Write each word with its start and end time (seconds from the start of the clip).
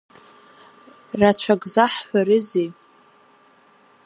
Рацәак 1.19 1.61
заҳҳәарызеи… 1.73 2.69